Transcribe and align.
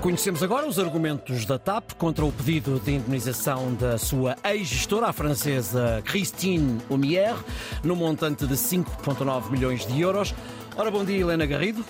Conhecemos 0.00 0.42
agora 0.42 0.66
os 0.66 0.78
argumentos 0.78 1.44
da 1.44 1.58
TAP 1.58 1.92
contra 1.98 2.24
o 2.24 2.32
pedido 2.32 2.80
de 2.80 2.92
indemnização 2.92 3.74
da 3.74 3.98
sua 3.98 4.34
ex-gestora, 4.44 5.08
a 5.08 5.12
francesa 5.12 6.02
Christine 6.06 6.80
Humier, 6.88 7.36
no 7.84 7.94
montante 7.94 8.46
de 8.46 8.54
5,9 8.54 9.50
milhões 9.50 9.86
de 9.86 10.00
euros. 10.00 10.34
Ora, 10.74 10.90
bom 10.90 11.04
dia, 11.04 11.20
Helena 11.20 11.44
Garrido. 11.44 11.84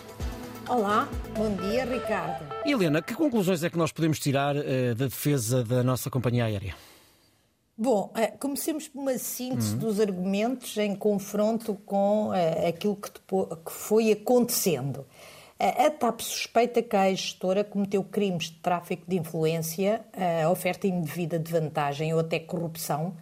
Olá, 0.68 1.08
bom 1.36 1.54
dia, 1.54 1.84
Ricardo. 1.84 2.44
Helena, 2.66 3.00
que 3.00 3.14
conclusões 3.14 3.62
é 3.62 3.70
que 3.70 3.78
nós 3.78 3.92
podemos 3.92 4.18
tirar 4.18 4.56
uh, 4.56 4.94
da 4.96 5.04
defesa 5.04 5.62
da 5.62 5.84
nossa 5.84 6.10
companhia 6.10 6.46
aérea? 6.46 6.74
Bom, 7.78 8.12
uh, 8.16 8.38
comecemos 8.40 8.88
por 8.88 9.02
uma 9.02 9.18
síntese 9.18 9.74
uhum. 9.74 9.78
dos 9.78 10.00
argumentos 10.00 10.76
em 10.78 10.96
confronto 10.96 11.76
com 11.86 12.30
uh, 12.30 12.68
aquilo 12.68 12.96
que, 12.96 13.08
depois, 13.12 13.48
que 13.64 13.72
foi 13.72 14.10
acontecendo. 14.10 15.06
A 15.62 15.90
TAP 15.90 16.22
suspeita 16.22 16.82
que 16.82 16.96
a 16.96 17.10
gestora 17.10 17.62
cometeu 17.62 18.02
crimes 18.02 18.44
de 18.44 18.56
tráfico 18.62 19.04
de 19.06 19.18
influência, 19.18 20.02
oferta 20.50 20.86
indevida 20.86 21.38
de 21.38 21.52
vantagem 21.52 22.14
ou 22.14 22.20
até 22.20 22.38
corrupção, 22.38 23.14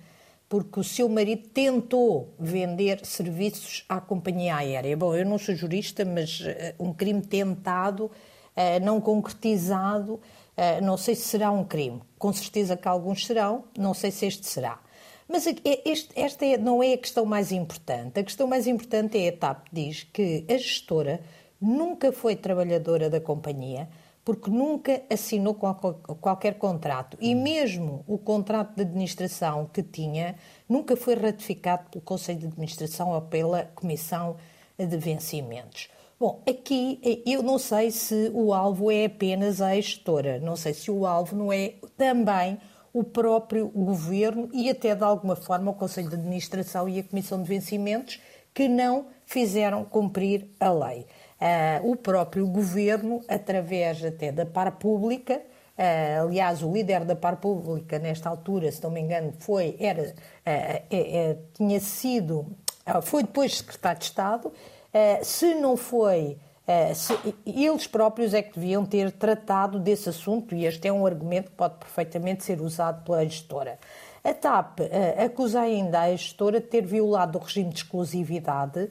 porque 0.48 0.80
o 0.80 0.84
seu 0.84 1.08
marido 1.08 1.48
tentou 1.48 2.32
vender 2.38 3.04
serviços 3.04 3.84
à 3.88 4.00
companhia 4.00 4.56
aérea. 4.56 4.96
Bom, 4.96 5.14
eu 5.14 5.26
não 5.26 5.36
sou 5.36 5.54
jurista, 5.54 6.04
mas 6.04 6.40
uh, 6.40 6.44
um 6.78 6.92
crime 6.92 7.20
tentado, 7.20 8.06
uh, 8.06 8.82
não 8.82 9.00
concretizado, 9.00 10.14
uh, 10.14 10.82
não 10.82 10.96
sei 10.96 11.14
se 11.14 11.22
será 11.22 11.50
um 11.50 11.64
crime. 11.64 12.00
Com 12.18 12.32
certeza 12.32 12.76
que 12.76 12.88
alguns 12.88 13.26
serão, 13.26 13.64
não 13.76 13.92
sei 13.92 14.10
se 14.10 14.26
este 14.26 14.46
será. 14.46 14.80
Mas 15.28 15.46
este, 15.84 16.08
esta 16.16 16.46
é, 16.46 16.56
não 16.56 16.82
é 16.82 16.94
a 16.94 16.98
questão 16.98 17.26
mais 17.26 17.52
importante. 17.52 18.18
A 18.18 18.24
questão 18.24 18.46
mais 18.46 18.66
importante 18.66 19.18
é 19.18 19.28
a 19.28 19.36
TAP 19.36 19.66
diz 19.70 20.04
que 20.04 20.46
a 20.48 20.56
gestora 20.56 21.20
nunca 21.60 22.12
foi 22.12 22.36
trabalhadora 22.36 23.10
da 23.10 23.20
companhia, 23.20 23.88
porque 24.24 24.50
nunca 24.50 25.02
assinou 25.08 25.54
qualquer 25.54 26.58
contrato. 26.58 27.16
E 27.20 27.34
mesmo 27.34 28.04
o 28.06 28.18
contrato 28.18 28.74
de 28.76 28.82
administração 28.82 29.70
que 29.72 29.82
tinha 29.82 30.34
nunca 30.68 30.96
foi 30.96 31.14
ratificado 31.14 31.88
pelo 31.90 32.04
Conselho 32.04 32.40
de 32.40 32.46
Administração 32.46 33.12
ou 33.12 33.22
pela 33.22 33.64
Comissão 33.74 34.36
de 34.78 34.96
Vencimentos. 34.98 35.88
Bom, 36.20 36.42
aqui 36.46 37.22
eu 37.24 37.42
não 37.42 37.58
sei 37.58 37.90
se 37.90 38.30
o 38.34 38.52
alvo 38.52 38.90
é 38.90 39.06
apenas 39.06 39.62
a 39.62 39.74
gestora, 39.76 40.38
não 40.40 40.56
sei 40.56 40.74
se 40.74 40.90
o 40.90 41.06
alvo 41.06 41.34
não 41.34 41.52
é 41.52 41.74
também 41.96 42.58
o 42.92 43.04
próprio 43.04 43.68
governo 43.68 44.48
e 44.52 44.68
até 44.68 44.94
de 44.94 45.04
alguma 45.04 45.36
forma 45.36 45.70
o 45.70 45.74
Conselho 45.74 46.08
de 46.08 46.16
Administração 46.16 46.88
e 46.88 46.98
a 46.98 47.04
Comissão 47.04 47.42
de 47.42 47.48
Vencimentos 47.48 48.20
que 48.52 48.68
não 48.68 49.06
fizeram 49.24 49.84
cumprir 49.84 50.48
a 50.58 50.70
lei 50.70 51.06
o 51.84 51.94
próprio 51.94 52.46
governo, 52.46 53.20
através 53.28 54.04
até 54.04 54.32
da 54.32 54.44
par 54.44 54.72
pública, 54.72 55.40
uh, 55.78 56.26
aliás, 56.26 56.62
o 56.62 56.72
líder 56.72 57.04
da 57.04 57.14
par 57.14 57.36
pública, 57.36 57.98
nesta 57.98 58.28
altura, 58.28 58.72
se 58.72 58.82
não 58.82 58.90
me 58.90 59.00
engano, 59.00 59.32
foi, 59.38 59.76
era, 59.78 60.02
uh, 60.02 61.38
tinha 61.54 61.78
sido, 61.78 62.46
foi 63.02 63.22
depois 63.22 63.58
secretário 63.58 63.98
de 64.00 64.04
Estado, 64.06 64.52
se 65.22 65.54
não 65.54 65.76
foi. 65.76 66.38
Se, 66.94 67.14
eles 67.46 67.86
próprios 67.86 68.34
é 68.34 68.42
que 68.42 68.58
deviam 68.58 68.84
ter 68.84 69.10
tratado 69.12 69.78
desse 69.78 70.10
assunto, 70.10 70.54
e 70.54 70.66
este 70.66 70.86
é 70.86 70.92
um 70.92 71.06
argumento 71.06 71.50
que 71.50 71.56
pode 71.56 71.76
perfeitamente 71.76 72.44
ser 72.44 72.60
usado 72.60 73.04
pela 73.04 73.24
gestora. 73.24 73.78
A 74.22 74.34
TAP 74.34 74.80
acusa 75.24 75.60
ainda 75.60 76.00
a 76.00 76.10
gestora 76.10 76.60
de 76.60 76.66
ter 76.66 76.84
violado 76.84 77.38
o 77.38 77.42
regime 77.42 77.70
de 77.70 77.76
exclusividade 77.76 78.90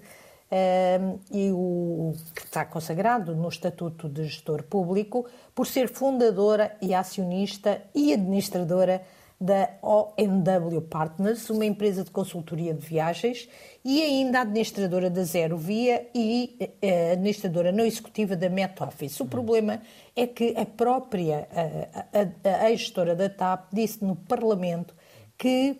e 1.31 1.51
o 1.51 2.13
está 2.47 2.65
consagrado 2.65 3.35
no 3.35 3.49
Estatuto 3.49 4.09
de 4.09 4.23
Gestor 4.23 4.63
Público 4.63 5.25
por 5.53 5.67
ser 5.67 5.89
fundadora 5.89 6.75
e 6.81 6.93
acionista 6.93 7.81
e 7.93 8.13
administradora 8.13 9.03
da 9.39 9.69
OMW 9.83 10.81
Partners, 10.89 11.47
uma 11.51 11.65
empresa 11.65 12.03
de 12.03 12.09
consultoria 12.09 12.73
de 12.73 12.83
viagens, 12.83 13.47
e 13.85 14.01
ainda 14.01 14.41
administradora 14.41 15.11
da 15.11 15.23
Zero 15.23 15.57
Via 15.57 16.09
e 16.15 16.75
eh, 16.81 17.11
administradora 17.11 17.71
não 17.71 17.85
executiva 17.85 18.35
da 18.35 18.49
Met 18.49 18.81
Office. 18.81 19.19
O 19.19 19.27
problema 19.27 19.79
é 20.15 20.25
que 20.25 20.55
a 20.57 20.65
própria 20.65 21.47
a, 21.51 22.49
a, 22.49 22.65
a 22.65 22.69
gestora 22.71 23.15
da 23.15 23.29
TAP 23.29 23.67
disse 23.71 24.03
no 24.03 24.15
Parlamento 24.15 24.95
que 25.37 25.77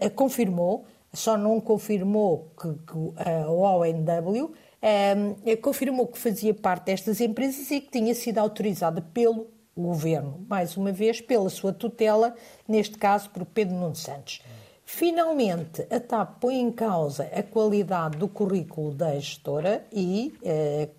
a, 0.00 0.08
confirmou 0.10 0.84
só 1.12 1.36
não 1.36 1.60
confirmou 1.60 2.52
que, 2.58 2.68
que 2.72 3.12
a 3.20 3.50
ONW 3.50 4.54
um, 4.82 5.36
eh, 5.46 5.56
confirmou 5.56 6.06
que 6.06 6.18
fazia 6.18 6.52
parte 6.52 6.86
destas 6.86 7.20
empresas 7.20 7.70
e 7.70 7.80
que 7.80 7.90
tinha 7.90 8.14
sido 8.14 8.38
autorizada 8.38 9.00
pelo 9.00 9.46
governo, 9.76 10.44
mais 10.48 10.76
uma 10.76 10.92
vez 10.92 11.20
pela 11.20 11.48
sua 11.48 11.72
tutela, 11.72 12.34
neste 12.68 12.98
caso 12.98 13.30
por 13.30 13.44
Pedro 13.46 13.76
Nuno 13.76 13.94
Santos. 13.94 14.42
Finalmente, 14.84 15.86
a 15.90 15.98
TAP 15.98 16.40
põe 16.40 16.60
em 16.60 16.70
causa 16.70 17.24
a 17.32 17.42
qualidade 17.42 18.18
do 18.18 18.28
currículo 18.28 18.92
da 18.92 19.14
gestora 19.18 19.86
e 19.90 20.34
uh, 20.42 20.90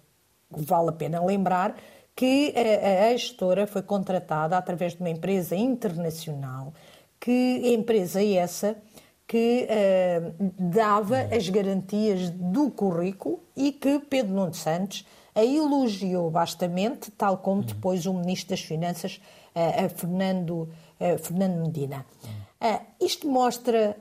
vale 0.49 0.89
a 0.89 0.93
pena 0.93 1.23
lembrar 1.23 1.75
que 2.15 2.53
a, 2.55 3.09
a 3.09 3.11
gestora 3.11 3.67
foi 3.67 3.83
contratada 3.83 4.57
através 4.57 4.93
de 4.93 5.01
uma 5.01 5.09
empresa 5.09 5.55
internacional, 5.55 6.73
que 7.19 7.61
empresa 7.73 8.23
essa 8.23 8.75
que 9.27 9.67
uh, 9.67 10.51
dava 10.59 11.21
as 11.35 11.49
garantias 11.49 12.29
do 12.29 12.69
currículo 12.69 13.39
e 13.55 13.71
que 13.71 13.99
Pedro 13.99 14.33
Nuno 14.33 14.53
Santos 14.53 15.05
a 15.35 15.43
elogiou 15.43 16.29
bastamente, 16.29 17.09
tal 17.11 17.37
como 17.37 17.61
uhum. 17.61 17.67
depois 17.67 18.05
o 18.05 18.13
Ministro 18.13 18.51
das 18.51 18.61
Finanças, 18.61 19.19
uh, 19.55 19.89
Fernando, 19.89 20.69
uh, 20.99 21.17
Fernando 21.17 21.61
Medina. 21.61 22.05
isto 23.01 23.27
mostra, 23.27 23.97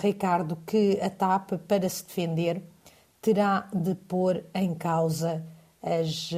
Ricardo, 0.00 0.56
que 0.66 0.98
a 1.00 1.08
TAP, 1.08 1.52
para 1.68 1.88
se 1.88 2.04
defender, 2.04 2.60
terá 3.22 3.68
de 3.72 3.94
pôr 3.94 4.44
em 4.52 4.74
causa 4.74 5.44
as, 5.80 6.30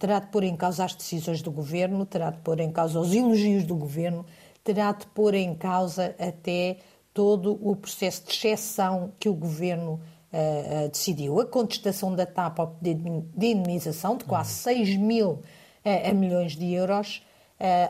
terá 0.00 0.18
de 0.18 0.26
pôr 0.26 0.42
em 0.42 0.56
causa 0.56 0.84
as 0.84 0.94
decisões 0.94 1.42
do 1.42 1.52
governo, 1.52 2.04
terá 2.04 2.30
de 2.30 2.38
pôr 2.38 2.58
em 2.58 2.72
causa 2.72 2.98
os 2.98 3.14
elogios 3.14 3.62
do 3.62 3.76
governo, 3.76 4.26
terá 4.72 4.92
de 4.92 5.04
pôr 5.08 5.34
em 5.34 5.52
causa 5.52 6.14
até 6.16 6.76
todo 7.12 7.58
o 7.60 7.74
processo 7.74 8.24
de 8.24 8.30
exceção 8.30 9.12
que 9.18 9.28
o 9.28 9.34
governo 9.34 10.00
uh, 10.32 10.84
uh, 10.84 10.88
decidiu. 10.88 11.40
A 11.40 11.46
contestação 11.46 12.14
da 12.14 12.24
TAP 12.24 12.58
de, 12.80 12.94
de 12.94 13.46
indemnização 13.48 14.16
de 14.16 14.24
quase 14.24 14.52
6 14.52 14.96
mil 14.96 15.30
uh, 15.30 16.14
milhões 16.14 16.52
de 16.52 16.72
euros, 16.72 17.26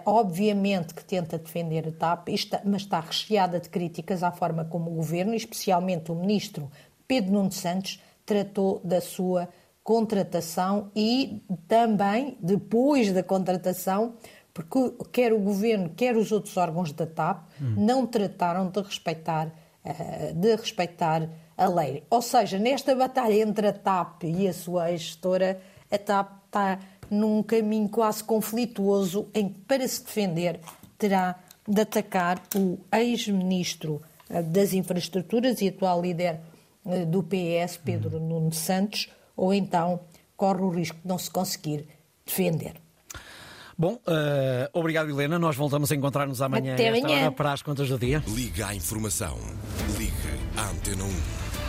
obviamente 0.05 0.95
que 0.95 1.05
tenta 1.05 1.39
defender 1.39 1.87
a 1.87 1.93
TAP, 1.93 2.31
está, 2.31 2.61
mas 2.65 2.83
está 2.83 2.99
recheada 2.99 3.61
de 3.61 3.69
críticas 3.69 4.23
à 4.23 4.33
forma 4.33 4.65
como 4.65 4.91
o 4.91 4.95
governo, 4.95 5.35
especialmente 5.35 6.11
o 6.11 6.15
ministro 6.15 6.69
Pedro 7.07 7.35
Nuno 7.35 7.53
Santos, 7.53 8.03
tratou 8.25 8.81
da 8.83 9.01
sua 9.01 9.49
contratação 9.85 10.91
e 10.95 11.43
também, 11.69 12.37
depois 12.41 13.13
da 13.13 13.23
contratação, 13.23 14.15
porque 14.53 14.93
quer 15.13 15.33
o 15.33 15.39
governo, 15.39 15.91
quer 15.91 16.17
os 16.17 16.33
outros 16.33 16.57
órgãos 16.57 16.93
da 16.93 17.07
TAP 17.07 17.45
hum. 17.61 17.75
não 17.77 18.07
trataram 18.07 18.69
de 18.69 18.81
respeitar, 18.81 19.49
uh, 19.85 20.35
de 20.35 20.57
respeitar 20.57 21.29
a 21.57 21.69
lei. 21.69 22.03
Ou 22.11 22.23
seja, 22.23 22.59
nesta 22.59 22.95
batalha 22.95 23.35
entre 23.35 23.69
a 23.69 23.73
TAP 23.73 24.25
e 24.25 24.49
a 24.49 24.53
sua 24.53 24.91
gestora, 24.97 25.61
a 25.91 25.99
TAP 25.99 26.41
está 26.47 26.79
num 27.11 27.43
caminho 27.43 27.89
quase 27.89 28.25
conflituoso 28.25 29.29
em 29.35 29.49
que, 29.49 29.61
para 29.61 29.87
se 29.87 30.03
defender, 30.05 30.61
terá 30.97 31.39
de 31.67 31.81
atacar 31.83 32.43
o 32.57 32.79
ex-ministro 32.93 34.01
eh, 34.29 34.43
das 34.43 34.73
Infraestruturas 34.73 35.61
e 35.61 35.69
atual 35.69 36.01
líder 36.01 36.41
eh, 36.87 37.05
do 37.05 37.23
PS, 37.23 37.77
Pedro 37.85 38.19
hum. 38.19 38.29
Nuno 38.29 38.53
Santos, 38.53 39.11
ou 39.37 39.53
então 39.53 40.01
corre 40.37 40.63
o 40.63 40.71
risco 40.71 40.99
de 41.03 41.09
não 41.09 41.19
se 41.19 41.31
conseguir 41.31 41.87
defender. 42.25 42.75
Bom, 43.81 43.95
uh, 43.95 44.69
obrigado 44.75 45.09
Helena. 45.09 45.39
Nós 45.39 45.57
voltamos 45.57 45.91
a 45.91 45.95
encontrar-nos 45.95 46.43
amanhã, 46.43 46.75
Até 46.75 46.89
amanhã. 46.91 47.33
para 47.33 47.55
as 47.55 47.63
contas 47.63 47.89
do 47.89 47.99
dia. 47.99 48.23
Liga 48.29 48.67
à 48.67 48.75
informação. 48.75 49.39
Ligue 49.97 50.13
à 50.55 50.69
Antena 50.69 51.03
1. 51.03 51.50